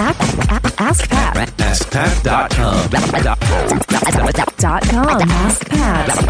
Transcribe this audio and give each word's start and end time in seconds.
Ask 0.00 1.10
Pat. 1.10 1.36
AskPat.com. 1.58 2.90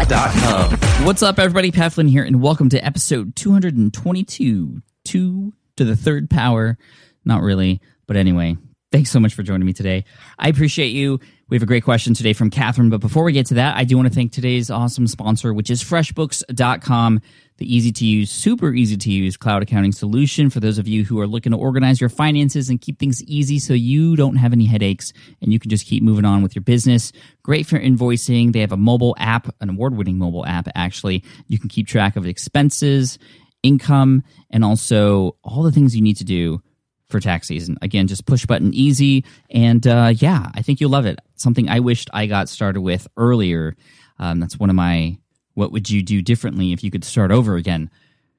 Dot 0.09 0.31
com. 0.33 1.05
What's 1.05 1.23
up, 1.23 1.39
everybody? 1.39 1.71
Pat 1.71 1.93
Flynn 1.93 2.09
here, 2.09 2.25
and 2.25 2.41
welcome 2.41 2.67
to 2.67 2.85
episode 2.85 3.33
222, 3.37 4.81
two 5.05 5.53
to 5.77 5.85
the 5.85 5.95
third 5.95 6.29
power. 6.29 6.77
Not 7.23 7.43
really, 7.43 7.79
but 8.07 8.17
anyway, 8.17 8.57
thanks 8.91 9.09
so 9.09 9.21
much 9.21 9.33
for 9.33 9.43
joining 9.43 9.65
me 9.65 9.71
today. 9.71 10.03
I 10.37 10.49
appreciate 10.49 10.89
you. 10.89 11.21
We 11.47 11.55
have 11.55 11.63
a 11.63 11.67
great 11.67 11.85
question 11.85 12.13
today 12.13 12.33
from 12.33 12.49
Catherine, 12.49 12.89
but 12.89 12.99
before 12.99 13.23
we 13.23 13.31
get 13.31 13.45
to 13.47 13.53
that, 13.53 13.77
I 13.77 13.85
do 13.85 13.95
want 13.95 14.09
to 14.09 14.13
thank 14.13 14.33
today's 14.33 14.69
awesome 14.69 15.07
sponsor, 15.07 15.53
which 15.53 15.69
is 15.69 15.81
FreshBooks.com, 15.81 17.21
the 17.61 17.75
easy 17.75 17.91
to 17.91 18.05
use, 18.05 18.31
super 18.31 18.73
easy 18.73 18.97
to 18.97 19.11
use 19.11 19.37
cloud 19.37 19.61
accounting 19.61 19.91
solution 19.91 20.49
for 20.49 20.59
those 20.59 20.79
of 20.79 20.87
you 20.87 21.05
who 21.05 21.19
are 21.19 21.27
looking 21.27 21.51
to 21.51 21.57
organize 21.59 22.01
your 22.01 22.09
finances 22.09 22.71
and 22.71 22.81
keep 22.81 22.97
things 22.97 23.21
easy 23.25 23.59
so 23.59 23.75
you 23.75 24.15
don't 24.15 24.37
have 24.37 24.51
any 24.51 24.65
headaches 24.65 25.13
and 25.43 25.53
you 25.53 25.59
can 25.59 25.69
just 25.69 25.85
keep 25.85 26.01
moving 26.01 26.25
on 26.25 26.41
with 26.41 26.55
your 26.55 26.63
business. 26.63 27.11
Great 27.43 27.67
for 27.67 27.79
invoicing. 27.79 28.51
They 28.51 28.61
have 28.61 28.71
a 28.71 28.77
mobile 28.77 29.15
app, 29.19 29.53
an 29.61 29.69
award 29.69 29.95
winning 29.95 30.17
mobile 30.17 30.43
app, 30.43 30.69
actually. 30.73 31.23
You 31.45 31.59
can 31.59 31.69
keep 31.69 31.87
track 31.87 32.15
of 32.15 32.25
expenses, 32.25 33.19
income, 33.61 34.23
and 34.49 34.65
also 34.65 35.37
all 35.43 35.61
the 35.61 35.71
things 35.71 35.95
you 35.95 36.01
need 36.01 36.17
to 36.17 36.25
do 36.25 36.63
for 37.09 37.19
tax 37.19 37.47
season. 37.47 37.77
Again, 37.83 38.07
just 38.07 38.25
push 38.25 38.43
button 38.47 38.73
easy. 38.73 39.23
And 39.51 39.85
uh, 39.85 40.13
yeah, 40.15 40.49
I 40.55 40.63
think 40.63 40.81
you'll 40.81 40.89
love 40.89 41.05
it. 41.05 41.19
Something 41.35 41.69
I 41.69 41.79
wished 41.79 42.09
I 42.11 42.25
got 42.25 42.49
started 42.49 42.81
with 42.81 43.07
earlier. 43.17 43.75
Um, 44.17 44.39
that's 44.39 44.57
one 44.57 44.71
of 44.71 44.75
my 44.75 45.19
what 45.53 45.71
would 45.71 45.89
you 45.89 46.01
do 46.01 46.21
differently 46.21 46.71
if 46.71 46.83
you 46.83 46.91
could 46.91 47.03
start 47.03 47.31
over 47.31 47.55
again? 47.55 47.89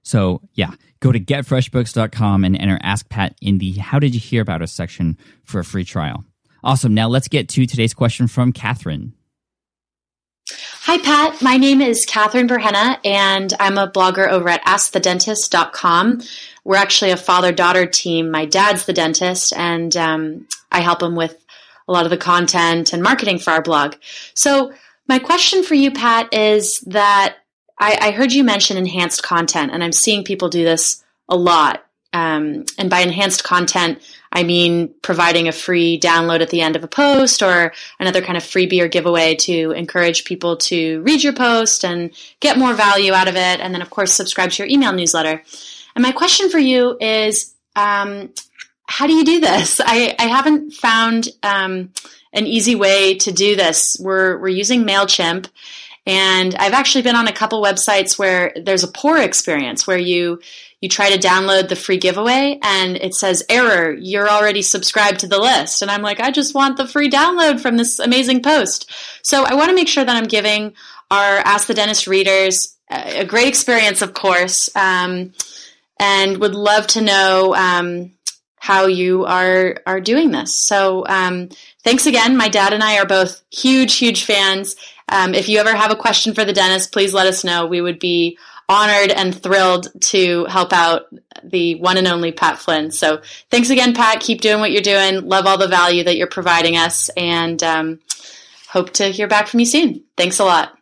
So 0.02 0.40
yeah, 0.54 0.72
go 1.00 1.12
to 1.12 1.20
getfreshbooks.com 1.20 2.44
and 2.44 2.56
enter 2.56 2.78
Ask 2.82 3.08
Pat 3.08 3.34
in 3.40 3.58
the 3.58 3.72
How 3.72 3.98
Did 3.98 4.14
You 4.14 4.20
Hear 4.20 4.42
About 4.42 4.62
Us 4.62 4.72
section 4.72 5.16
for 5.44 5.60
a 5.60 5.64
free 5.64 5.84
trial. 5.84 6.24
Awesome. 6.64 6.94
Now 6.94 7.08
let's 7.08 7.28
get 7.28 7.48
to 7.50 7.66
today's 7.66 7.94
question 7.94 8.28
from 8.28 8.52
Catherine. 8.52 9.14
Hi, 10.84 10.98
Pat. 10.98 11.40
My 11.40 11.56
name 11.56 11.80
is 11.80 12.04
Catherine 12.04 12.48
Burhenne, 12.48 12.98
and 13.04 13.52
I'm 13.60 13.78
a 13.78 13.88
blogger 13.88 14.28
over 14.28 14.48
at 14.48 14.64
AskTheDentist.com. 14.64 16.22
We're 16.64 16.76
actually 16.76 17.12
a 17.12 17.16
father 17.16 17.52
daughter 17.52 17.86
team. 17.86 18.30
My 18.30 18.44
dad's 18.46 18.84
the 18.84 18.92
dentist, 18.92 19.52
and 19.56 19.96
um, 19.96 20.48
I 20.72 20.80
help 20.80 21.02
him 21.02 21.14
with 21.14 21.44
a 21.86 21.92
lot 21.92 22.04
of 22.04 22.10
the 22.10 22.16
content 22.16 22.92
and 22.92 23.02
marketing 23.02 23.38
for 23.38 23.52
our 23.52 23.62
blog. 23.62 23.94
So, 24.34 24.72
my 25.08 25.18
question 25.18 25.62
for 25.62 25.74
you, 25.74 25.90
Pat, 25.90 26.32
is 26.32 26.80
that 26.86 27.36
I, 27.78 27.98
I 28.00 28.10
heard 28.12 28.32
you 28.32 28.44
mention 28.44 28.76
enhanced 28.76 29.22
content, 29.22 29.72
and 29.72 29.82
I'm 29.82 29.92
seeing 29.92 30.24
people 30.24 30.48
do 30.48 30.64
this 30.64 31.02
a 31.28 31.36
lot. 31.36 31.84
Um, 32.12 32.66
and 32.78 32.90
by 32.90 33.00
enhanced 33.00 33.42
content, 33.42 34.00
I 34.30 34.42
mean 34.42 34.94
providing 35.02 35.48
a 35.48 35.52
free 35.52 35.98
download 35.98 36.40
at 36.40 36.50
the 36.50 36.60
end 36.60 36.76
of 36.76 36.84
a 36.84 36.88
post 36.88 37.42
or 37.42 37.72
another 37.98 38.20
kind 38.20 38.36
of 38.36 38.42
freebie 38.42 38.80
or 38.80 38.88
giveaway 38.88 39.34
to 39.36 39.72
encourage 39.72 40.24
people 40.24 40.56
to 40.58 41.00
read 41.02 41.22
your 41.22 41.32
post 41.32 41.84
and 41.84 42.10
get 42.40 42.58
more 42.58 42.74
value 42.74 43.14
out 43.14 43.28
of 43.28 43.36
it. 43.36 43.60
And 43.60 43.74
then, 43.74 43.82
of 43.82 43.90
course, 43.90 44.12
subscribe 44.12 44.50
to 44.50 44.62
your 44.62 44.70
email 44.70 44.92
newsletter. 44.92 45.42
And 45.94 46.02
my 46.02 46.12
question 46.12 46.50
for 46.50 46.58
you 46.58 46.96
is 47.00 47.54
um, 47.76 48.30
how 48.86 49.06
do 49.06 49.14
you 49.14 49.24
do 49.24 49.40
this? 49.40 49.80
I, 49.80 50.14
I 50.18 50.26
haven't 50.26 50.72
found 50.72 51.28
um, 51.42 51.90
an 52.32 52.46
easy 52.46 52.74
way 52.74 53.16
to 53.18 53.32
do 53.32 53.56
this. 53.56 53.96
We're, 54.00 54.38
we're 54.38 54.48
using 54.48 54.84
MailChimp. 54.84 55.48
And 56.04 56.54
I've 56.56 56.72
actually 56.72 57.02
been 57.02 57.16
on 57.16 57.28
a 57.28 57.32
couple 57.32 57.62
websites 57.62 58.18
where 58.18 58.52
there's 58.60 58.82
a 58.82 58.88
poor 58.88 59.18
experience 59.18 59.86
where 59.86 59.98
you 59.98 60.40
you 60.80 60.88
try 60.88 61.10
to 61.10 61.26
download 61.26 61.68
the 61.68 61.76
free 61.76 61.96
giveaway 61.96 62.58
and 62.60 62.96
it 62.96 63.14
says 63.14 63.44
error 63.48 63.92
you're 63.92 64.28
already 64.28 64.62
subscribed 64.62 65.20
to 65.20 65.28
the 65.28 65.38
list 65.38 65.80
and 65.80 65.92
i'm 65.92 66.02
like 66.02 66.18
i 66.18 66.30
just 66.30 66.56
want 66.56 66.76
the 66.76 66.88
free 66.88 67.08
download 67.08 67.60
from 67.60 67.76
this 67.76 68.00
amazing 68.00 68.42
post 68.42 68.90
so 69.22 69.44
i 69.44 69.54
want 69.54 69.68
to 69.68 69.76
make 69.76 69.86
sure 69.86 70.04
that 70.04 70.16
i'm 70.16 70.26
giving 70.26 70.74
our 71.10 71.38
ask 71.38 71.68
the 71.68 71.74
dentist 71.74 72.08
readers 72.08 72.76
a 72.90 73.24
great 73.24 73.46
experience 73.46 74.02
of 74.02 74.12
course 74.12 74.68
um, 74.74 75.32
and 76.00 76.38
would 76.38 76.56
love 76.56 76.86
to 76.88 77.00
know 77.00 77.54
um, 77.54 78.12
how 78.62 78.86
you 78.86 79.24
are 79.24 79.74
are 79.86 80.00
doing 80.00 80.30
this 80.30 80.64
so 80.64 81.04
um, 81.08 81.48
thanks 81.82 82.06
again 82.06 82.36
my 82.36 82.48
dad 82.48 82.72
and 82.72 82.82
i 82.82 82.96
are 82.96 83.06
both 83.06 83.42
huge 83.50 83.96
huge 83.96 84.24
fans 84.24 84.76
um, 85.08 85.34
if 85.34 85.48
you 85.48 85.58
ever 85.58 85.74
have 85.74 85.90
a 85.90 85.96
question 85.96 86.32
for 86.32 86.44
the 86.44 86.52
dentist 86.52 86.92
please 86.92 87.12
let 87.12 87.26
us 87.26 87.42
know 87.42 87.66
we 87.66 87.80
would 87.80 87.98
be 87.98 88.38
honored 88.68 89.10
and 89.10 89.34
thrilled 89.34 89.88
to 90.00 90.44
help 90.44 90.72
out 90.72 91.06
the 91.42 91.74
one 91.80 91.98
and 91.98 92.06
only 92.06 92.32
Pat 92.32 92.58
Flynn. 92.58 92.90
So 92.90 93.20
thanks 93.50 93.68
again, 93.68 93.92
Pat. 93.92 94.20
Keep 94.20 94.40
doing 94.40 94.60
what 94.60 94.70
you're 94.70 94.80
doing. 94.80 95.28
Love 95.28 95.46
all 95.46 95.58
the 95.58 95.68
value 95.68 96.04
that 96.04 96.16
you're 96.16 96.28
providing 96.28 96.76
us 96.76 97.10
and 97.10 97.60
um, 97.62 98.00
hope 98.68 98.90
to 98.94 99.08
hear 99.08 99.28
back 99.28 99.48
from 99.48 99.60
you 99.60 99.66
soon. 99.66 100.04
Thanks 100.16 100.38
a 100.38 100.44
lot. 100.44 100.78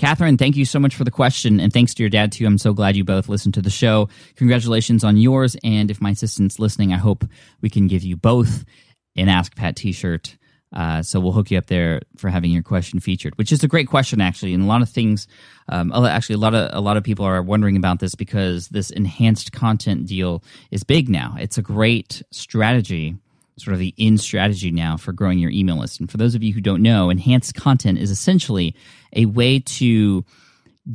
Catherine, 0.00 0.38
thank 0.38 0.56
you 0.56 0.64
so 0.64 0.80
much 0.80 0.96
for 0.96 1.04
the 1.04 1.10
question, 1.10 1.60
and 1.60 1.70
thanks 1.70 1.92
to 1.92 2.02
your 2.02 2.08
dad 2.08 2.32
too. 2.32 2.46
I'm 2.46 2.56
so 2.56 2.72
glad 2.72 2.96
you 2.96 3.04
both 3.04 3.28
listened 3.28 3.52
to 3.52 3.60
the 3.60 3.68
show. 3.68 4.08
Congratulations 4.36 5.04
on 5.04 5.18
yours, 5.18 5.58
and 5.62 5.90
if 5.90 6.00
my 6.00 6.12
assistant's 6.12 6.58
listening, 6.58 6.94
I 6.94 6.96
hope 6.96 7.22
we 7.60 7.68
can 7.68 7.86
give 7.86 8.02
you 8.02 8.16
both 8.16 8.64
an 9.14 9.28
Ask 9.28 9.54
Pat 9.54 9.76
T-shirt. 9.76 10.38
Uh, 10.72 11.02
so 11.02 11.20
we'll 11.20 11.32
hook 11.32 11.50
you 11.50 11.58
up 11.58 11.66
there 11.66 12.00
for 12.16 12.30
having 12.30 12.50
your 12.50 12.62
question 12.62 12.98
featured, 12.98 13.36
which 13.36 13.52
is 13.52 13.62
a 13.62 13.68
great 13.68 13.88
question 13.88 14.22
actually, 14.22 14.54
and 14.54 14.62
a 14.62 14.66
lot 14.66 14.80
of 14.80 14.88
things. 14.88 15.28
Um, 15.68 15.92
actually, 15.92 16.36
a 16.36 16.38
lot 16.38 16.54
of 16.54 16.70
a 16.72 16.80
lot 16.80 16.96
of 16.96 17.04
people 17.04 17.26
are 17.26 17.42
wondering 17.42 17.76
about 17.76 17.98
this 17.98 18.14
because 18.14 18.68
this 18.68 18.88
enhanced 18.88 19.52
content 19.52 20.06
deal 20.06 20.42
is 20.70 20.82
big 20.82 21.10
now. 21.10 21.36
It's 21.38 21.58
a 21.58 21.62
great 21.62 22.22
strategy, 22.30 23.16
sort 23.60 23.74
of 23.74 23.78
the 23.80 23.94
in 23.96 24.18
strategy 24.18 24.70
now 24.70 24.96
for 24.96 25.12
growing 25.12 25.38
your 25.38 25.50
email 25.50 25.78
list. 25.78 26.00
And 26.00 26.10
for 26.10 26.16
those 26.16 26.34
of 26.34 26.42
you 26.42 26.52
who 26.52 26.60
don't 26.60 26.82
know, 26.82 27.10
enhanced 27.10 27.54
content 27.54 27.98
is 27.98 28.10
essentially 28.10 28.74
a 29.14 29.26
way 29.26 29.60
to 29.60 30.24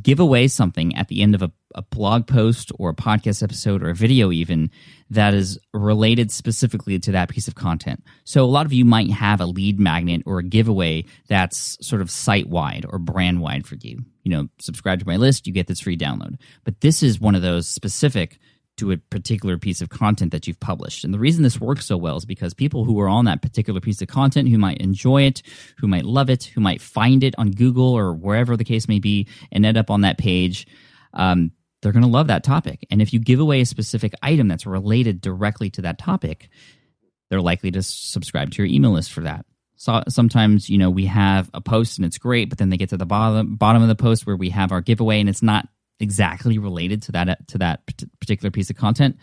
give 0.02 0.20
away 0.20 0.48
something 0.48 0.94
at 0.96 1.08
the 1.08 1.22
end 1.22 1.34
of 1.34 1.42
a, 1.42 1.50
a, 1.74 1.82
blog 1.82 2.26
post 2.26 2.72
or 2.78 2.90
a 2.90 2.94
podcast 2.94 3.42
episode 3.42 3.82
or 3.82 3.90
a 3.90 3.94
video 3.94 4.32
even 4.32 4.70
that 5.10 5.32
is 5.32 5.58
related 5.72 6.30
specifically 6.30 6.98
to 6.98 7.12
that 7.12 7.28
piece 7.28 7.46
of 7.46 7.54
content. 7.54 8.02
So 8.24 8.44
a 8.44 8.46
lot 8.46 8.66
of 8.66 8.72
you 8.72 8.84
might 8.84 9.10
have 9.10 9.40
a 9.40 9.46
lead 9.46 9.78
magnet 9.78 10.22
or 10.26 10.40
a 10.40 10.42
giveaway 10.42 11.04
that's 11.28 11.78
sort 11.86 12.02
of 12.02 12.10
site 12.10 12.48
wide 12.48 12.84
or 12.88 12.98
brand 12.98 13.40
wide 13.40 13.66
for 13.66 13.76
you. 13.76 14.04
You 14.24 14.32
know 14.32 14.48
subscribe 14.58 14.98
to 14.98 15.06
my 15.06 15.16
list 15.16 15.46
you 15.46 15.52
get 15.52 15.68
this 15.68 15.80
free 15.80 15.96
download. 15.96 16.36
But 16.64 16.80
this 16.80 17.02
is 17.02 17.20
one 17.20 17.36
of 17.36 17.42
those 17.42 17.68
specific 17.68 18.38
to 18.76 18.92
a 18.92 18.96
particular 18.96 19.58
piece 19.58 19.80
of 19.80 19.88
content 19.88 20.32
that 20.32 20.46
you've 20.46 20.60
published. 20.60 21.04
And 21.04 21.12
the 21.12 21.18
reason 21.18 21.42
this 21.42 21.60
works 21.60 21.86
so 21.86 21.96
well 21.96 22.16
is 22.16 22.24
because 22.24 22.54
people 22.54 22.84
who 22.84 23.00
are 23.00 23.08
on 23.08 23.24
that 23.24 23.42
particular 23.42 23.80
piece 23.80 24.02
of 24.02 24.08
content, 24.08 24.48
who 24.48 24.58
might 24.58 24.78
enjoy 24.78 25.22
it, 25.22 25.42
who 25.78 25.88
might 25.88 26.04
love 26.04 26.30
it, 26.30 26.44
who 26.44 26.60
might 26.60 26.80
find 26.80 27.24
it 27.24 27.34
on 27.38 27.50
Google 27.50 27.92
or 27.92 28.12
wherever 28.12 28.56
the 28.56 28.64
case 28.64 28.88
may 28.88 28.98
be, 28.98 29.26
and 29.50 29.64
end 29.64 29.76
up 29.76 29.90
on 29.90 30.02
that 30.02 30.18
page, 30.18 30.66
um, 31.14 31.50
they're 31.82 31.92
going 31.92 32.02
to 32.02 32.08
love 32.08 32.26
that 32.28 32.44
topic. 32.44 32.86
And 32.90 33.00
if 33.00 33.12
you 33.12 33.20
give 33.20 33.40
away 33.40 33.60
a 33.60 33.66
specific 33.66 34.14
item 34.22 34.48
that's 34.48 34.66
related 34.66 35.20
directly 35.20 35.70
to 35.70 35.82
that 35.82 35.98
topic, 35.98 36.48
they're 37.30 37.40
likely 37.40 37.70
to 37.72 37.82
subscribe 37.82 38.50
to 38.52 38.62
your 38.62 38.72
email 38.72 38.92
list 38.92 39.12
for 39.12 39.22
that. 39.22 39.46
So 39.76 40.02
sometimes, 40.08 40.70
you 40.70 40.78
know, 40.78 40.90
we 40.90 41.06
have 41.06 41.50
a 41.52 41.60
post 41.60 41.98
and 41.98 42.06
it's 42.06 42.18
great, 42.18 42.48
but 42.48 42.58
then 42.58 42.70
they 42.70 42.78
get 42.78 42.88
to 42.90 42.96
the 42.96 43.06
bottom 43.06 43.56
bottom 43.56 43.82
of 43.82 43.88
the 43.88 43.94
post 43.94 44.26
where 44.26 44.36
we 44.36 44.50
have 44.50 44.72
our 44.72 44.80
giveaway 44.80 45.20
and 45.20 45.28
it's 45.28 45.42
not 45.42 45.68
exactly 46.00 46.58
related 46.58 47.02
to 47.02 47.12
that 47.12 47.48
to 47.48 47.58
that 47.58 47.80
particular 48.20 48.50
piece 48.50 48.70
of 48.70 48.76
content 48.76 49.16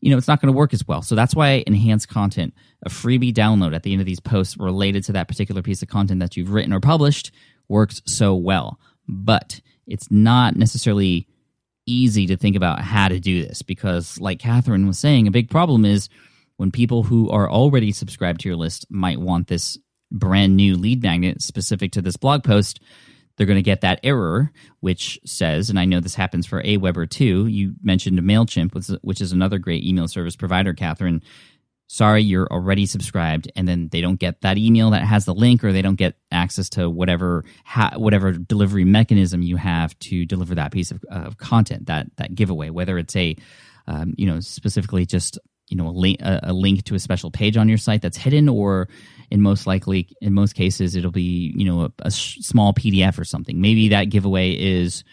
you 0.00 0.10
know 0.10 0.18
it's 0.18 0.28
not 0.28 0.40
going 0.40 0.52
to 0.52 0.56
work 0.56 0.74
as 0.74 0.86
well. 0.86 1.02
So 1.02 1.14
that's 1.14 1.34
why 1.34 1.64
enhanced 1.66 2.08
content 2.08 2.54
a 2.84 2.88
freebie 2.88 3.32
download 3.32 3.74
at 3.74 3.82
the 3.82 3.92
end 3.92 4.00
of 4.00 4.06
these 4.06 4.20
posts 4.20 4.56
related 4.58 5.04
to 5.04 5.12
that 5.12 5.28
particular 5.28 5.62
piece 5.62 5.82
of 5.82 5.88
content 5.88 6.20
that 6.20 6.36
you've 6.36 6.52
written 6.52 6.72
or 6.72 6.80
published 6.80 7.32
works 7.68 8.02
so 8.06 8.34
well. 8.34 8.78
But 9.08 9.60
it's 9.86 10.10
not 10.10 10.56
necessarily 10.56 11.26
easy 11.86 12.26
to 12.26 12.36
think 12.36 12.56
about 12.56 12.80
how 12.80 13.08
to 13.08 13.20
do 13.20 13.42
this 13.42 13.62
because 13.62 14.20
like 14.20 14.40
catherine 14.40 14.86
was 14.86 14.98
saying 14.98 15.26
a 15.26 15.30
big 15.30 15.48
problem 15.48 15.84
is 15.84 16.08
when 16.56 16.70
people 16.70 17.04
who 17.04 17.30
are 17.30 17.48
already 17.48 17.92
subscribed 17.92 18.40
to 18.40 18.48
your 18.48 18.56
list 18.56 18.86
might 18.90 19.20
want 19.20 19.46
this 19.46 19.78
brand 20.10 20.56
new 20.56 20.76
lead 20.76 21.02
magnet 21.02 21.40
specific 21.40 21.92
to 21.92 22.02
this 22.02 22.16
blog 22.16 22.42
post 22.42 22.80
they're 23.36 23.46
going 23.46 23.56
to 23.58 23.62
get 23.62 23.82
that 23.82 24.00
error, 24.02 24.50
which 24.80 25.18
says, 25.24 25.70
and 25.70 25.78
I 25.78 25.84
know 25.84 26.00
this 26.00 26.14
happens 26.14 26.46
for 26.46 26.62
Aweber 26.62 27.08
too. 27.08 27.46
You 27.46 27.74
mentioned 27.82 28.18
MailChimp, 28.18 28.98
which 29.02 29.20
is 29.20 29.32
another 29.32 29.58
great 29.58 29.84
email 29.84 30.08
service 30.08 30.36
provider, 30.36 30.72
Catherine. 30.74 31.22
Sorry, 31.88 32.22
you're 32.22 32.48
already 32.48 32.84
subscribed, 32.84 33.50
and 33.54 33.68
then 33.68 33.88
they 33.92 34.00
don't 34.00 34.18
get 34.18 34.40
that 34.40 34.58
email 34.58 34.90
that 34.90 35.04
has 35.04 35.24
the 35.24 35.34
link, 35.34 35.62
or 35.62 35.72
they 35.72 35.82
don't 35.82 35.94
get 35.94 36.16
access 36.32 36.68
to 36.70 36.90
whatever 36.90 37.44
ha- 37.64 37.92
whatever 37.96 38.32
delivery 38.32 38.84
mechanism 38.84 39.40
you 39.40 39.56
have 39.56 39.96
to 40.00 40.26
deliver 40.26 40.56
that 40.56 40.72
piece 40.72 40.90
of, 40.90 41.04
of 41.10 41.38
content, 41.38 41.86
that 41.86 42.08
that 42.16 42.34
giveaway, 42.34 42.70
whether 42.70 42.98
it's 42.98 43.14
a 43.14 43.36
um, 43.86 44.14
you 44.16 44.26
know 44.26 44.40
specifically 44.40 45.06
just 45.06 45.38
you 45.68 45.76
know 45.76 45.88
a 45.88 45.90
link, 45.90 46.18
a, 46.20 46.52
link 46.52 46.84
to 46.84 46.94
a 46.94 46.98
special 46.98 47.30
page 47.30 47.56
on 47.56 47.68
your 47.68 47.78
site 47.78 48.02
that's 48.02 48.16
hidden, 48.16 48.48
or 48.48 48.88
in 49.30 49.40
most 49.40 49.66
likely 49.66 50.08
in 50.20 50.32
most 50.32 50.54
cases 50.54 50.94
it'll 50.94 51.10
be 51.10 51.52
you 51.56 51.64
know 51.64 51.82
a, 51.82 51.92
a 52.00 52.10
small 52.10 52.72
pdf 52.72 53.18
or 53.18 53.24
something. 53.24 53.60
Maybe 53.60 53.88
that 53.88 54.04
giveaway 54.04 54.52
is 54.52 55.04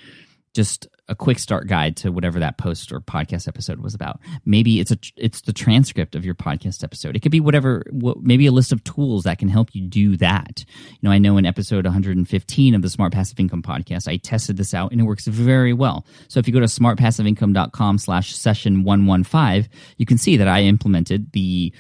just 0.54 0.88
a 1.10 1.16
quick 1.16 1.38
start 1.38 1.68
guide 1.68 1.98
to 1.98 2.12
whatever 2.12 2.40
that 2.40 2.58
post 2.58 2.92
or 2.92 3.02
podcast 3.02 3.48
episode 3.48 3.80
was 3.80 3.94
about. 3.94 4.20
Maybe 4.46 4.80
it's 4.80 4.92
a 4.92 4.98
it's 5.18 5.42
the 5.42 5.52
transcript 5.52 6.16
of 6.16 6.24
your 6.26 6.36
podcast 6.36 6.84
episode. 6.84 7.16
It 7.16 7.22
could 7.22 7.32
be 7.32 7.42
whatever. 7.42 7.84
Maybe 8.22 8.46
a 8.46 8.52
list 8.52 8.72
of 8.72 8.84
tools 8.84 9.24
that 9.24 9.38
can 9.38 9.50
help 9.50 9.76
you 9.76 9.82
do 9.82 10.16
that. 10.18 10.64
You 10.90 11.00
know, 11.02 11.12
I 11.12 11.18
know 11.18 11.38
in 11.38 11.46
episode 11.46 11.86
115 11.86 12.76
of 12.76 12.82
the 12.82 12.90
Smart 12.90 13.12
Passive 13.12 13.40
Income 13.40 13.64
podcast, 13.64 14.08
I 14.08 14.18
tested 14.18 14.58
this 14.58 14.74
out 14.74 14.92
and 14.92 15.02
it 15.02 15.06
works 15.06 15.28
very 15.28 15.74
well. 15.74 16.06
So 16.30 16.40
if 16.40 16.48
you 16.48 16.54
go 16.54 16.62
to 16.62 16.68
smartpassiveincome.com/slash 16.68 18.36
session 18.36 18.84
115, 18.84 19.70
you 19.98 20.06
can 20.06 20.18
see 20.18 20.38
that 20.38 20.48
I 20.48 20.62
implemented 20.62 21.32
the 21.34 21.74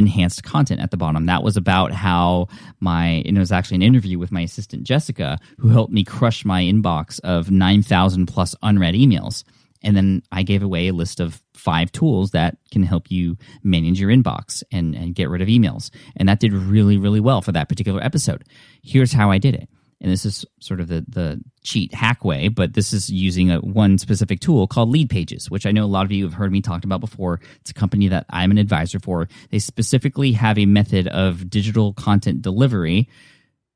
enhanced 0.00 0.42
content 0.42 0.80
at 0.80 0.90
the 0.90 0.96
bottom. 0.96 1.26
That 1.26 1.44
was 1.44 1.56
about 1.56 1.92
how 1.92 2.48
my, 2.80 3.22
it 3.24 3.38
was 3.38 3.52
actually 3.52 3.76
an 3.76 3.82
interview 3.82 4.18
with 4.18 4.32
my 4.32 4.40
assistant 4.40 4.82
Jessica, 4.82 5.38
who 5.58 5.68
helped 5.68 5.92
me 5.92 6.02
crush 6.02 6.44
my 6.44 6.62
inbox 6.62 7.20
of 7.20 7.50
9,000 7.50 8.26
plus 8.26 8.56
unread 8.62 8.94
emails. 8.94 9.44
And 9.82 9.96
then 9.96 10.22
I 10.32 10.42
gave 10.42 10.62
away 10.62 10.88
a 10.88 10.92
list 10.92 11.20
of 11.20 11.40
five 11.54 11.92
tools 11.92 12.32
that 12.32 12.56
can 12.70 12.82
help 12.82 13.10
you 13.10 13.36
manage 13.62 14.00
your 14.00 14.10
inbox 14.10 14.62
and, 14.72 14.94
and 14.94 15.14
get 15.14 15.30
rid 15.30 15.40
of 15.40 15.48
emails. 15.48 15.90
And 16.16 16.28
that 16.28 16.40
did 16.40 16.52
really, 16.52 16.98
really 16.98 17.20
well 17.20 17.40
for 17.40 17.52
that 17.52 17.68
particular 17.68 18.02
episode. 18.02 18.44
Here's 18.82 19.12
how 19.12 19.30
I 19.30 19.38
did 19.38 19.54
it 19.54 19.69
and 20.00 20.10
this 20.10 20.24
is 20.24 20.46
sort 20.60 20.80
of 20.80 20.88
the 20.88 21.04
the 21.08 21.40
cheat 21.62 21.92
hack 21.92 22.24
way, 22.24 22.48
but 22.48 22.72
this 22.72 22.92
is 22.92 23.10
using 23.10 23.50
a 23.50 23.58
one 23.58 23.98
specific 23.98 24.40
tool 24.40 24.66
called 24.66 24.88
Lead 24.88 25.10
Pages, 25.10 25.50
which 25.50 25.66
I 25.66 25.72
know 25.72 25.84
a 25.84 25.86
lot 25.86 26.06
of 26.06 26.12
you 26.12 26.24
have 26.24 26.34
heard 26.34 26.52
me 26.52 26.62
talk 26.62 26.84
about 26.84 27.00
before. 27.00 27.40
It's 27.60 27.70
a 27.70 27.74
company 27.74 28.08
that 28.08 28.26
I'm 28.30 28.50
an 28.50 28.58
advisor 28.58 28.98
for. 28.98 29.28
They 29.50 29.58
specifically 29.58 30.32
have 30.32 30.58
a 30.58 30.66
method 30.66 31.06
of 31.08 31.50
digital 31.50 31.92
content 31.92 32.42
delivery 32.42 33.08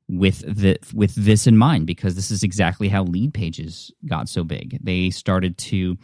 with 0.07 0.39
the 0.39 0.77
with 0.93 1.13
this 1.15 1.47
in 1.47 1.57
mind 1.57 1.87
because 1.87 2.15
this 2.15 2.29
is 2.29 2.43
exactly 2.43 2.89
how 2.89 3.03
lead 3.03 3.33
pages 3.33 3.91
got 4.05 4.29
so 4.29 4.43
big 4.43 4.77
they 4.83 5.09
started 5.09 5.57
to 5.57 5.97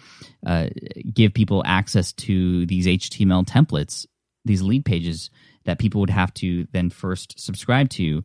uh, 0.44 0.68
give 1.14 1.36
people 1.36 1.62
access 1.68 2.12
to 2.12 2.66
these 2.66 2.88
html 2.88 3.46
templates 3.46 4.08
these 4.44 4.64
lead 4.64 4.84
pages 4.86 5.30
that 5.66 5.78
people 5.78 6.02
would 6.02 6.10
have 6.10 6.34
to 6.34 6.66
then 6.72 6.90
first 6.90 7.40
subscribe 7.40 7.90
to 7.90 8.24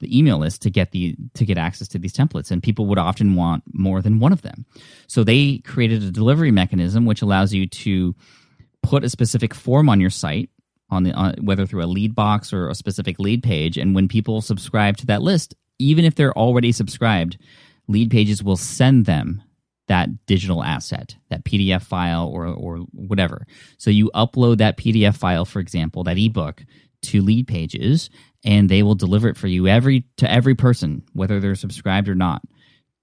the 0.00 0.18
email 0.18 0.38
list 0.38 0.62
to 0.62 0.70
get 0.70 0.90
the 0.90 1.16
to 1.34 1.44
get 1.44 1.58
access 1.58 1.88
to 1.88 1.98
these 1.98 2.12
templates 2.12 2.50
and 2.50 2.62
people 2.62 2.86
would 2.86 2.98
often 2.98 3.34
want 3.34 3.62
more 3.72 4.02
than 4.02 4.18
one 4.18 4.32
of 4.32 4.42
them. 4.42 4.66
So 5.06 5.24
they 5.24 5.58
created 5.58 6.02
a 6.02 6.10
delivery 6.10 6.50
mechanism 6.50 7.06
which 7.06 7.22
allows 7.22 7.52
you 7.52 7.66
to 7.66 8.14
put 8.82 9.04
a 9.04 9.10
specific 9.10 9.54
form 9.54 9.88
on 9.88 10.00
your 10.00 10.10
site 10.10 10.50
on 10.90 11.02
the 11.02 11.12
on, 11.12 11.34
whether 11.40 11.66
through 11.66 11.84
a 11.84 11.86
lead 11.86 12.14
box 12.14 12.52
or 12.52 12.68
a 12.68 12.74
specific 12.74 13.18
lead 13.18 13.42
page 13.42 13.76
and 13.76 13.94
when 13.94 14.06
people 14.06 14.40
subscribe 14.40 14.96
to 14.98 15.06
that 15.06 15.22
list 15.22 15.54
even 15.78 16.04
if 16.04 16.14
they're 16.14 16.36
already 16.36 16.72
subscribed 16.72 17.38
lead 17.88 18.10
pages 18.10 18.42
will 18.42 18.56
send 18.56 19.06
them 19.06 19.42
that 19.88 20.26
digital 20.26 20.62
asset 20.62 21.16
that 21.30 21.44
pdf 21.44 21.82
file 21.82 22.26
or 22.26 22.46
or 22.46 22.78
whatever. 22.92 23.46
So 23.78 23.90
you 23.90 24.10
upload 24.14 24.58
that 24.58 24.76
pdf 24.76 25.16
file 25.16 25.46
for 25.46 25.60
example 25.60 26.04
that 26.04 26.18
ebook 26.18 26.64
to 27.02 27.22
lead 27.22 27.46
pages 27.46 28.10
and 28.46 28.68
they 28.68 28.82
will 28.82 28.94
deliver 28.94 29.28
it 29.28 29.36
for 29.36 29.48
you 29.48 29.66
every 29.66 30.04
to 30.16 30.30
every 30.30 30.54
person 30.54 31.02
whether 31.12 31.40
they're 31.40 31.56
subscribed 31.56 32.08
or 32.08 32.14
not 32.14 32.40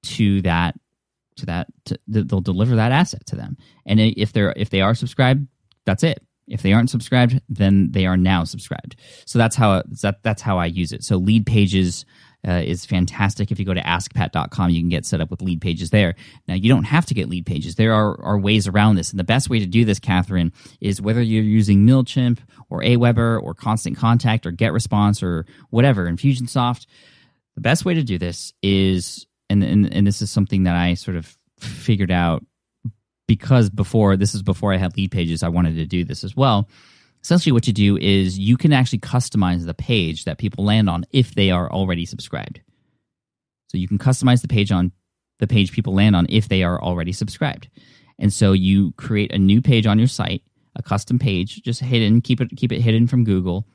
to 0.01 0.41
that 0.41 0.75
to 1.35 1.45
that 1.45 1.67
to, 1.85 1.99
they'll 2.07 2.41
deliver 2.41 2.75
that 2.75 2.91
asset 2.91 3.25
to 3.27 3.35
them. 3.35 3.57
And 3.85 3.99
if 3.99 4.31
they're 4.33 4.53
if 4.55 4.69
they 4.69 4.81
are 4.81 4.95
subscribed 4.95 5.47
that's 5.85 6.03
it. 6.03 6.23
If 6.47 6.61
they 6.61 6.73
aren't 6.73 6.89
subscribed 6.89 7.39
then 7.49 7.91
they 7.91 8.05
are 8.05 8.17
now 8.17 8.45
subscribed. 8.45 8.95
So 9.25 9.37
that's 9.37 9.55
how 9.55 9.83
that, 10.01 10.23
that's 10.23 10.41
how 10.41 10.57
i 10.57 10.65
use 10.65 10.91
it. 10.91 11.03
So 11.03 11.17
lead 11.17 11.45
pages 11.45 12.05
uh, 12.47 12.61
is 12.63 12.85
fantastic. 12.85 13.51
If 13.51 13.59
you 13.59 13.65
go 13.65 13.73
to 13.73 13.81
askpat.com, 13.81 14.69
you 14.69 14.81
can 14.81 14.89
get 14.89 15.05
set 15.05 15.21
up 15.21 15.31
with 15.31 15.41
lead 15.41 15.61
pages 15.61 15.89
there. 15.91 16.15
Now, 16.47 16.55
you 16.55 16.69
don't 16.69 16.83
have 16.83 17.05
to 17.07 17.13
get 17.13 17.29
lead 17.29 17.45
pages. 17.45 17.75
There 17.75 17.93
are, 17.93 18.19
are 18.21 18.37
ways 18.37 18.67
around 18.67 18.95
this. 18.95 19.11
And 19.11 19.19
the 19.19 19.23
best 19.23 19.49
way 19.49 19.59
to 19.59 19.65
do 19.65 19.85
this, 19.85 19.99
Catherine, 19.99 20.51
is 20.81 21.01
whether 21.01 21.21
you're 21.21 21.43
using 21.43 21.85
MailChimp 21.85 22.39
or 22.69 22.81
Aweber 22.81 23.41
or 23.41 23.53
Constant 23.53 23.97
Contact 23.97 24.45
or 24.45 24.51
GetResponse 24.51 25.23
or 25.23 25.45
whatever, 25.69 26.09
Infusionsoft, 26.09 26.85
the 27.55 27.61
best 27.61 27.85
way 27.85 27.93
to 27.93 28.03
do 28.03 28.17
this 28.17 28.53
is, 28.61 29.25
and, 29.49 29.63
and, 29.63 29.93
and 29.93 30.05
this 30.05 30.21
is 30.21 30.31
something 30.31 30.63
that 30.63 30.75
I 30.75 30.95
sort 30.95 31.17
of 31.17 31.37
figured 31.59 32.11
out 32.11 32.43
because 33.27 33.69
before, 33.69 34.17
this 34.17 34.35
is 34.35 34.41
before 34.41 34.73
I 34.73 34.77
had 34.77 34.97
lead 34.97 35.11
pages, 35.11 35.43
I 35.43 35.49
wanted 35.49 35.75
to 35.75 35.85
do 35.85 36.03
this 36.03 36.23
as 36.23 36.35
well 36.35 36.67
essentially 37.23 37.53
what 37.53 37.67
you 37.67 37.73
do 37.73 37.97
is 37.97 38.37
you 38.37 38.57
can 38.57 38.73
actually 38.73 38.99
customize 38.99 39.65
the 39.65 39.73
page 39.73 40.25
that 40.25 40.37
people 40.37 40.65
land 40.65 40.89
on 40.89 41.05
if 41.11 41.35
they 41.35 41.51
are 41.51 41.71
already 41.71 42.05
subscribed. 42.05 42.61
So 43.67 43.77
you 43.77 43.87
can 43.87 43.97
customize 43.97 44.41
the 44.41 44.47
page 44.47 44.71
on 44.71 44.91
the 45.39 45.47
page 45.47 45.71
people 45.71 45.93
land 45.93 46.15
on 46.15 46.27
if 46.29 46.47
they 46.47 46.63
are 46.63 46.81
already 46.81 47.11
subscribed. 47.11 47.69
And 48.19 48.31
so 48.31 48.51
you 48.51 48.91
create 48.93 49.33
a 49.33 49.39
new 49.39 49.61
page 49.61 49.87
on 49.87 49.97
your 49.97 50.07
site, 50.07 50.43
a 50.75 50.83
custom 50.83 51.17
page, 51.17 51.61
just 51.63 51.79
hidden, 51.79 52.21
keep 52.21 52.39
it 52.41 52.49
keep 52.55 52.71
it 52.71 52.81
hidden 52.81 53.07
from 53.07 53.23
Google. 53.23 53.65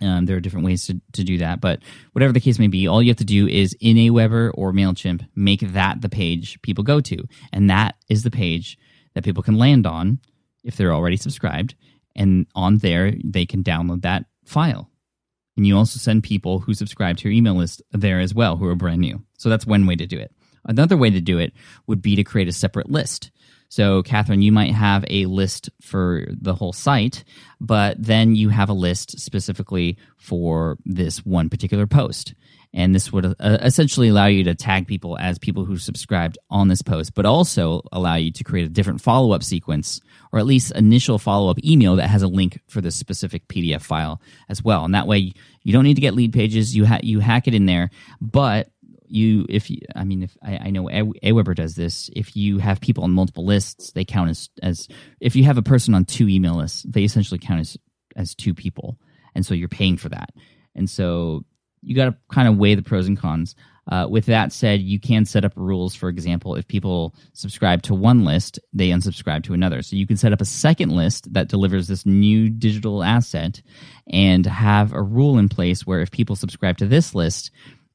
Um, 0.00 0.24
there 0.24 0.36
are 0.36 0.40
different 0.40 0.64
ways 0.64 0.86
to, 0.86 1.00
to 1.14 1.24
do 1.24 1.38
that, 1.38 1.60
but 1.60 1.80
whatever 2.12 2.32
the 2.32 2.40
case 2.40 2.60
may 2.60 2.68
be, 2.68 2.86
all 2.86 3.02
you 3.02 3.10
have 3.10 3.16
to 3.16 3.24
do 3.24 3.48
is 3.48 3.76
in 3.80 3.96
Aweber 3.96 4.52
or 4.54 4.72
Mailchimp, 4.72 5.26
make 5.34 5.60
that 5.72 6.00
the 6.00 6.08
page 6.08 6.62
people 6.62 6.84
go 6.84 7.00
to, 7.00 7.26
and 7.52 7.68
that 7.70 7.96
is 8.08 8.22
the 8.22 8.30
page 8.30 8.78
that 9.14 9.24
people 9.24 9.42
can 9.42 9.58
land 9.58 9.88
on 9.88 10.20
if 10.62 10.76
they're 10.76 10.94
already 10.94 11.16
subscribed 11.16 11.74
and 12.14 12.46
on 12.54 12.78
there 12.78 13.14
they 13.24 13.46
can 13.46 13.62
download 13.62 14.02
that 14.02 14.24
file. 14.44 14.90
And 15.56 15.66
you 15.66 15.76
also 15.76 15.98
send 15.98 16.22
people 16.22 16.60
who 16.60 16.74
subscribe 16.74 17.18
to 17.18 17.28
your 17.28 17.36
email 17.36 17.54
list 17.54 17.82
there 17.92 18.20
as 18.20 18.34
well 18.34 18.56
who 18.56 18.66
are 18.66 18.74
brand 18.74 19.00
new. 19.00 19.22
So 19.38 19.48
that's 19.48 19.66
one 19.66 19.86
way 19.86 19.96
to 19.96 20.06
do 20.06 20.18
it. 20.18 20.32
Another 20.64 20.96
way 20.96 21.10
to 21.10 21.20
do 21.20 21.38
it 21.38 21.52
would 21.86 22.02
be 22.02 22.16
to 22.16 22.24
create 22.24 22.48
a 22.48 22.52
separate 22.52 22.90
list. 22.90 23.30
So, 23.70 24.02
Catherine, 24.02 24.42
you 24.42 24.50
might 24.50 24.74
have 24.74 25.04
a 25.08 25.26
list 25.26 25.70
for 25.80 26.26
the 26.28 26.54
whole 26.54 26.72
site, 26.72 27.22
but 27.60 28.02
then 28.02 28.34
you 28.34 28.48
have 28.48 28.68
a 28.68 28.74
list 28.74 29.20
specifically 29.20 29.96
for 30.16 30.76
this 30.84 31.24
one 31.24 31.48
particular 31.48 31.86
post. 31.86 32.34
And 32.74 32.94
this 32.94 33.12
would 33.12 33.26
uh, 33.26 33.58
essentially 33.62 34.08
allow 34.08 34.26
you 34.26 34.42
to 34.44 34.56
tag 34.56 34.88
people 34.88 35.16
as 35.18 35.38
people 35.38 35.64
who 35.64 35.76
subscribed 35.76 36.36
on 36.50 36.66
this 36.66 36.82
post, 36.82 37.14
but 37.14 37.26
also 37.26 37.82
allow 37.92 38.16
you 38.16 38.32
to 38.32 38.44
create 38.44 38.66
a 38.66 38.70
different 38.70 39.00
follow 39.00 39.32
up 39.32 39.44
sequence 39.44 40.00
or 40.32 40.40
at 40.40 40.46
least 40.46 40.72
initial 40.72 41.18
follow 41.18 41.48
up 41.48 41.64
email 41.64 41.96
that 41.96 42.08
has 42.08 42.22
a 42.22 42.28
link 42.28 42.60
for 42.66 42.80
this 42.80 42.96
specific 42.96 43.46
PDF 43.46 43.82
file 43.82 44.20
as 44.48 44.64
well. 44.64 44.84
And 44.84 44.94
that 44.94 45.06
way 45.06 45.32
you 45.62 45.72
don't 45.72 45.84
need 45.84 45.94
to 45.94 46.00
get 46.00 46.14
lead 46.14 46.32
pages. 46.32 46.74
You, 46.74 46.86
ha- 46.86 47.00
you 47.02 47.20
hack 47.20 47.46
it 47.46 47.54
in 47.54 47.66
there, 47.66 47.90
but 48.20 48.68
you 49.10 49.46
if 49.48 49.70
you 49.70 49.78
i 49.96 50.04
mean 50.04 50.22
if 50.22 50.36
i, 50.42 50.56
I 50.56 50.70
know 50.70 50.84
aweber 50.84 51.54
does 51.54 51.74
this 51.74 52.10
if 52.14 52.36
you 52.36 52.58
have 52.58 52.80
people 52.80 53.04
on 53.04 53.10
multiple 53.10 53.44
lists 53.44 53.92
they 53.92 54.04
count 54.04 54.30
as 54.30 54.48
as 54.62 54.88
if 55.20 55.36
you 55.36 55.44
have 55.44 55.58
a 55.58 55.62
person 55.62 55.94
on 55.94 56.04
two 56.04 56.28
email 56.28 56.54
lists 56.54 56.84
they 56.88 57.02
essentially 57.02 57.38
count 57.38 57.60
as 57.60 57.76
as 58.16 58.34
two 58.34 58.54
people 58.54 58.98
and 59.34 59.44
so 59.44 59.54
you're 59.54 59.68
paying 59.68 59.96
for 59.96 60.08
that 60.08 60.30
and 60.74 60.88
so 60.88 61.44
you 61.82 61.94
got 61.94 62.06
to 62.06 62.16
kind 62.32 62.48
of 62.48 62.56
weigh 62.56 62.74
the 62.74 62.82
pros 62.82 63.08
and 63.08 63.18
cons. 63.18 63.54
Uh, 63.90 64.06
with 64.08 64.26
that 64.26 64.52
said, 64.52 64.80
you 64.80 65.00
can 65.00 65.24
set 65.24 65.44
up 65.44 65.52
rules. 65.56 65.94
For 65.94 66.08
example, 66.08 66.54
if 66.54 66.68
people 66.68 67.14
subscribe 67.32 67.82
to 67.82 67.94
one 67.94 68.24
list, 68.24 68.60
they 68.72 68.90
unsubscribe 68.90 69.42
to 69.44 69.54
another. 69.54 69.82
So 69.82 69.96
you 69.96 70.06
can 70.06 70.16
set 70.16 70.32
up 70.32 70.40
a 70.40 70.44
second 70.44 70.90
list 70.90 71.32
that 71.32 71.48
delivers 71.48 71.88
this 71.88 72.06
new 72.06 72.50
digital 72.50 73.02
asset 73.02 73.62
and 74.06 74.46
have 74.46 74.92
a 74.92 75.02
rule 75.02 75.38
in 75.38 75.48
place 75.48 75.86
where 75.86 76.00
if 76.00 76.10
people 76.10 76.36
subscribe 76.36 76.78
to 76.78 76.86
this 76.86 77.14
list, 77.14 77.50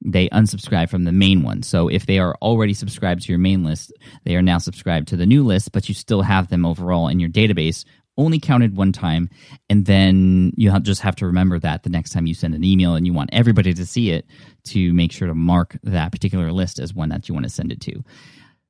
they 0.05 0.29
unsubscribe 0.29 0.89
from 0.89 1.03
the 1.03 1.12
main 1.12 1.43
one. 1.43 1.63
So 1.63 1.88
if 1.88 2.05
they 2.05 2.19
are 2.19 2.35
already 2.41 2.74
subscribed 2.74 3.24
to 3.24 3.31
your 3.31 3.39
main 3.39 3.63
list, 3.63 3.91
they 4.24 4.35
are 4.35 4.41
now 4.41 4.59
subscribed 4.59 5.07
to 5.09 5.17
the 5.17 5.25
new 5.25 5.43
list, 5.43 5.71
but 5.71 5.89
you 5.89 5.95
still 5.95 6.21
have 6.21 6.47
them 6.50 6.65
overall 6.65 7.07
in 7.07 7.19
your 7.19 7.29
database 7.29 7.85
only 8.17 8.39
counted 8.39 8.77
one 8.77 8.91
time. 8.91 9.29
And 9.69 9.85
then 9.85 10.53
you 10.55 10.77
just 10.79 11.01
have 11.01 11.15
to 11.17 11.25
remember 11.25 11.59
that 11.59 11.83
the 11.83 11.89
next 11.89 12.12
time 12.12 12.27
you 12.27 12.33
send 12.33 12.55
an 12.55 12.63
email 12.63 12.95
and 12.95 13.05
you 13.05 13.13
want 13.13 13.29
everybody 13.33 13.74
to 13.74 13.85
see 13.85 14.12
it 14.12 14.25
to 14.65 14.93
make 14.93 15.12
sure 15.12 15.27
to 15.27 15.35
mark 15.35 15.77
that 15.83 16.12
particular 16.12 16.51
list 16.51 16.79
as 16.79 16.93
one 16.93 17.09
that 17.09 17.27
you 17.27 17.33
want 17.33 17.45
to 17.45 17.51
send 17.51 17.71
it 17.71 17.81
to. 17.81 18.03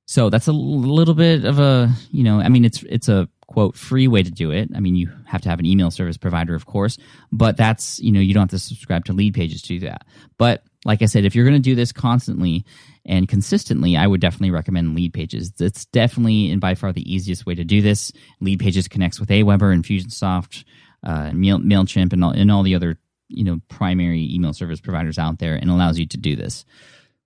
So 0.08 0.30
that's 0.30 0.48
a 0.48 0.52
little 0.52 1.16
bit 1.16 1.46
of 1.46 1.58
a 1.58 1.92
you 2.12 2.24
know 2.24 2.40
i 2.40 2.48
mean 2.48 2.64
it's 2.64 2.84
it's 2.84 3.10
a 3.10 3.28
quote 3.48 3.76
free 3.76 4.08
way 4.08 4.22
to 4.22 4.30
do 4.30 4.52
it. 4.52 4.70
I 4.76 4.80
mean 4.80 4.96
you 4.96 5.10
have 5.26 5.42
to 5.42 5.50
have 5.50 5.60
an 5.60 5.66
email 5.66 5.90
service 5.90 6.18
provider 6.18 6.54
of 6.54 6.68
course 6.68 6.98
but 7.32 7.58
that's 7.58 8.00
you 8.00 8.12
know 8.12 8.20
you 8.20 8.34
don't 8.34 8.44
have 8.44 8.50
to 8.50 8.60
subscribe 8.60 9.06
to 9.06 9.14
lead 9.14 9.34
pages 9.34 9.64
to 9.64 9.68
do 9.68 9.80
that. 9.82 10.06
But 10.38 10.64
like 10.86 11.02
i 11.02 11.06
said 11.06 11.26
if 11.26 11.36
you're 11.36 11.46
going 11.46 11.62
to 11.62 11.70
do 11.70 11.76
this 11.76 11.92
constantly 11.92 12.64
and 13.06 13.28
consistently, 13.28 13.96
I 13.96 14.08
would 14.08 14.20
definitely 14.20 14.52
recommend 14.52 14.96
Lead 14.96 15.14
Pages. 15.14 15.54
It's 15.60 15.86
definitely 15.86 16.50
and 16.50 16.60
by 16.60 16.74
far 16.76 16.92
the 16.92 17.14
easiest 17.14 17.46
way 17.46 17.54
to 17.56 17.64
do 17.64 17.82
this. 17.82 18.12
Lead 18.42 18.60
Pages 18.60 18.88
connects 18.88 19.20
with 19.20 19.30
Aweber, 19.30 19.76
Infusionsoft, 19.76 20.64
uh, 21.04 21.32
Mail, 21.34 21.60
Mailchimp, 21.60 22.14
and 22.14 22.24
all, 22.24 22.32
and 22.32 22.52
all 22.52 22.64
the 22.64 22.76
other 22.76 22.98
you 23.28 23.44
know 23.44 23.60
primary 23.70 24.34
email 24.34 24.54
service 24.54 24.82
providers 24.82 25.20
out 25.20 25.40
there, 25.40 25.56
and 25.56 25.70
allows 25.70 26.00
you 26.00 26.08
to 26.08 26.18
do 26.18 26.36
this. 26.36 26.66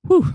Whew, 0.05 0.33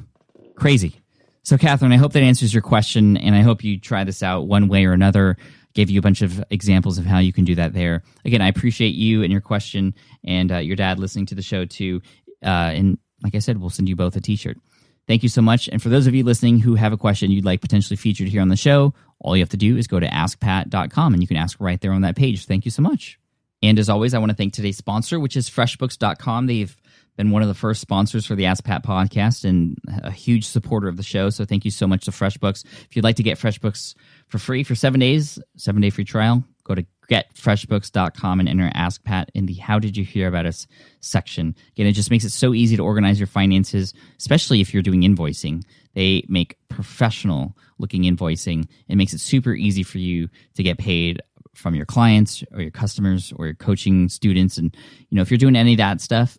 crazy. 0.57 1.01
So, 1.43 1.59
Catherine, 1.59 1.93
I 1.93 1.99
hope 1.99 2.15
that 2.15 2.23
answers 2.23 2.55
your 2.55 2.63
question, 2.63 3.19
and 3.19 3.35
I 3.35 3.43
hope 3.43 3.63
you 3.63 3.79
try 3.79 4.05
this 4.05 4.23
out 4.23 4.47
one 4.47 4.69
way 4.69 4.87
or 4.87 4.93
another. 4.93 5.37
Gave 5.75 5.91
you 5.91 5.99
a 5.99 6.03
bunch 6.03 6.23
of 6.23 6.43
examples 6.51 6.97
of 6.97 7.05
how 7.05 7.19
you 7.19 7.33
can 7.35 7.45
do 7.45 7.57
that 7.57 7.75
there. 7.75 8.03
Again, 8.25 8.41
I 8.41 8.49
appreciate 8.49 8.95
you 8.95 9.23
and 9.23 9.31
your 9.31 9.43
question, 9.43 9.95
and 10.25 10.51
uh, 10.51 10.59
your 10.59 10.77
dad 10.77 10.99
listening 10.99 11.27
to 11.27 11.35
the 11.35 11.43
show 11.43 11.67
too. 11.67 12.01
Uh, 12.43 12.73
and 12.75 12.99
like 13.25 13.35
I 13.35 13.41
said, 13.41 13.59
we'll 13.59 13.71
send 13.71 13.89
you 13.89 13.97
both 13.97 14.15
a 14.15 14.21
T-shirt. 14.21 14.59
Thank 15.07 15.23
you 15.23 15.29
so 15.29 15.43
much. 15.43 15.69
And 15.69 15.83
for 15.83 15.89
those 15.89 16.07
of 16.07 16.15
you 16.15 16.25
listening 16.25 16.61
who 16.61 16.77
have 16.77 16.93
a 16.93 16.97
question 16.97 17.31
you'd 17.31 17.45
like 17.45 17.61
potentially 17.61 17.97
featured 17.97 18.29
here 18.29 18.41
on 18.41 18.49
the 18.49 18.57
show, 18.57 18.95
all 19.19 19.37
you 19.37 19.43
have 19.43 19.51
to 19.51 19.57
do 19.57 19.77
is 19.77 19.87
go 19.87 20.01
to 20.01 20.07
askpat.com 20.07 21.13
and 21.13 21.23
you 21.23 21.27
can 21.27 21.37
ask 21.37 21.61
right 21.61 21.81
there 21.81 21.93
on 21.93 22.03
that 22.03 22.17
page. 22.17 22.47
Thank 22.47 22.65
you 22.65 22.71
so 22.71 22.83
much. 22.83 23.19
And 23.63 23.79
as 23.79 23.89
always, 23.89 24.15
I 24.15 24.19
want 24.19 24.31
to 24.31 24.37
thank 24.37 24.53
today's 24.53 24.77
sponsor, 24.77 25.19
which 25.19 25.37
is 25.37 25.49
freshbooks.com. 25.49 26.47
They've 26.47 26.75
been 27.17 27.31
one 27.31 27.43
of 27.43 27.49
the 27.49 27.55
first 27.55 27.81
sponsors 27.81 28.27
for 28.27 28.35
the 28.35 28.47
Ask 28.47 28.65
Pat 28.65 28.85
podcast 28.85 29.45
and 29.45 29.79
a 30.03 30.11
huge 30.11 30.47
supporter 30.47 30.89
of 30.89 30.97
the 30.97 31.03
show. 31.03 31.31
So 31.31 31.45
thank 31.45 31.65
you 31.65 31.71
so 31.71 31.87
much 31.87 32.05
to 32.07 32.11
FreshBooks. 32.11 32.65
If 32.65 32.97
you'd 32.97 33.05
like 33.05 33.17
to 33.17 33.23
get 33.23 33.39
FreshBooks 33.39 33.95
for 34.29 34.39
free 34.39 34.65
for 34.65 34.75
seven 34.75 35.01
days, 35.01 35.39
seven 35.57 35.81
day 35.81 35.91
free 35.91 36.05
trial, 36.05 36.45
go 36.65 36.75
to 36.75 36.85
getfreshbooks.com 37.11 38.41
and 38.41 38.49
enter 38.49 38.71
Ask 38.75 39.05
Pat 39.05 39.31
in 39.35 39.47
the 39.47 39.55
How 39.55 39.79
Did 39.79 39.97
You 39.97 40.05
Hear 40.05 40.29
About 40.29 40.47
Us 40.47 40.67
section. 41.01 41.55
Again, 41.73 41.87
it 41.87 41.93
just 41.93 42.11
makes 42.11 42.25
it 42.25 42.31
so 42.31 42.55
easy 42.55 42.77
to 42.77 42.83
organize 42.83 43.21
your 43.21 43.27
finances, 43.27 43.93
especially 44.19 44.61
if 44.61 44.73
you're 44.73 44.83
doing 44.83 45.03
invoicing. 45.03 45.63
They 45.95 46.25
make 46.29 46.57
professional 46.69 47.57
looking 47.79 48.03
invoicing. 48.03 48.69
It 48.89 48.97
makes 48.97 49.13
it 49.13 49.21
super 49.21 49.53
easy 49.53 49.83
for 49.83 49.99
you 49.99 50.29
to 50.55 50.63
get 50.63 50.79
paid 50.79 51.23
from 51.55 51.75
your 51.75 51.87
clients 51.87 52.43
or 52.53 52.63
your 52.63 52.71
customers 52.71 53.33
or 53.37 53.47
your 53.47 53.55
coaching 53.55 54.09
students. 54.09 54.59
And, 54.59 54.75
you 55.11 55.17
know, 55.17 55.23
if 55.23 55.31
you're 55.31 55.39
doing 55.39 55.57
any 55.57 55.75
of 55.75 55.79
that 55.79 56.01
stuff, 56.01 56.37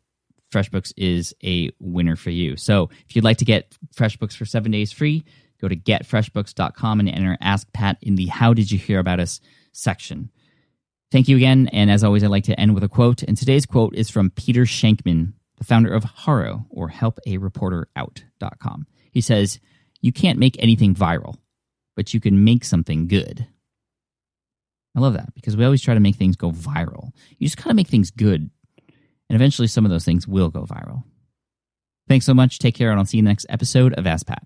FreshBooks 0.51 0.93
is 0.97 1.33
a 1.43 1.71
winner 1.79 2.15
for 2.15 2.29
you. 2.31 2.57
So 2.57 2.89
if 3.07 3.15
you'd 3.15 3.23
like 3.23 3.37
to 3.37 3.45
get 3.45 3.75
FreshBooks 3.95 4.35
for 4.35 4.45
seven 4.45 4.71
days 4.71 4.91
free, 4.91 5.23
go 5.61 5.67
to 5.67 5.75
getfreshbooks.com 5.75 6.99
and 6.99 7.09
enter 7.09 7.37
Ask 7.41 7.71
Pat 7.73 7.97
in 8.01 8.15
the 8.15 8.27
How 8.27 8.53
Did 8.53 8.71
You 8.71 8.77
Hear 8.77 8.99
About 8.99 9.19
Us 9.19 9.39
section. 9.75 10.29
Thank 11.11 11.27
you 11.27 11.37
again. 11.37 11.69
And 11.71 11.91
as 11.91 12.03
always, 12.03 12.23
I'd 12.23 12.29
like 12.29 12.45
to 12.45 12.59
end 12.59 12.73
with 12.73 12.83
a 12.83 12.89
quote. 12.89 13.23
And 13.23 13.37
today's 13.37 13.65
quote 13.65 13.95
is 13.95 14.09
from 14.09 14.31
Peter 14.31 14.63
Shankman, 14.63 15.33
the 15.57 15.63
founder 15.63 15.93
of 15.93 16.03
Haro 16.03 16.65
or 16.69 16.89
helpareporterout.com. 16.89 18.87
He 19.11 19.21
says, 19.21 19.59
You 20.01 20.11
can't 20.11 20.39
make 20.39 20.55
anything 20.59 20.95
viral, 20.95 21.35
but 21.95 22.13
you 22.13 22.19
can 22.19 22.43
make 22.43 22.63
something 22.65 23.07
good. 23.07 23.47
I 24.95 24.99
love 24.99 25.13
that 25.13 25.33
because 25.35 25.57
we 25.57 25.65
always 25.65 25.81
try 25.81 25.93
to 25.93 25.99
make 25.99 26.15
things 26.15 26.35
go 26.35 26.51
viral. 26.51 27.11
You 27.37 27.47
just 27.47 27.57
got 27.57 27.69
to 27.69 27.73
make 27.73 27.87
things 27.87 28.11
good 28.11 28.49
and 29.29 29.35
eventually 29.35 29.67
some 29.67 29.85
of 29.85 29.91
those 29.91 30.05
things 30.05 30.27
will 30.27 30.49
go 30.49 30.63
viral. 30.63 31.03
Thanks 32.07 32.25
so 32.25 32.33
much. 32.33 32.59
Take 32.59 32.75
care, 32.75 32.91
and 32.91 32.99
I'll 32.99 33.05
see 33.05 33.17
you 33.17 33.23
next 33.23 33.45
episode 33.49 33.93
of 33.93 34.05
Ask 34.05 34.27
Pat. 34.27 34.45